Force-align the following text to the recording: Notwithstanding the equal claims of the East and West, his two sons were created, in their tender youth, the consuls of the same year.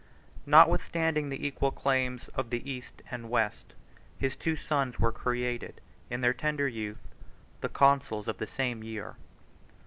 Notwithstanding 0.47 1.29
the 1.29 1.45
equal 1.45 1.69
claims 1.69 2.27
of 2.29 2.49
the 2.49 2.67
East 2.67 3.03
and 3.11 3.29
West, 3.29 3.75
his 4.17 4.35
two 4.35 4.55
sons 4.55 4.99
were 4.99 5.11
created, 5.11 5.79
in 6.09 6.21
their 6.21 6.33
tender 6.33 6.67
youth, 6.67 7.07
the 7.59 7.69
consuls 7.69 8.27
of 8.27 8.39
the 8.39 8.47
same 8.47 8.83
year. 8.83 9.15